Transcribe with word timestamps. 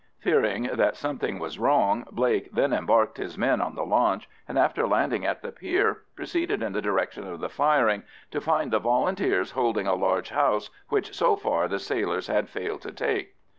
Fearing 0.17 0.63
that 0.73 0.95
something 0.95 1.37
was 1.37 1.59
wrong, 1.59 2.05
Blake 2.11 2.51
then 2.51 2.73
embarked 2.73 3.17
his 3.19 3.37
men 3.37 3.61
on 3.61 3.75
the 3.75 3.85
launch, 3.85 4.27
and 4.47 4.57
after 4.57 4.87
landing 4.87 5.27
at 5.27 5.43
the 5.43 5.51
pier, 5.51 6.01
proceeded 6.15 6.63
in 6.63 6.73
the 6.73 6.81
direction 6.81 7.27
of 7.27 7.39
the 7.39 7.49
firing, 7.49 8.01
to 8.31 8.41
find 8.41 8.71
the 8.73 8.79
Volunteers 8.79 9.51
holding 9.51 9.85
a 9.85 9.93
large 9.93 10.29
house 10.31 10.71
which 10.89 11.13
so 11.15 11.35
far 11.35 11.67
the 11.67 11.77
sailors 11.77 12.25
had 12.25 12.49
failed 12.49 12.81
to 12.81 12.91
take. 12.91 13.35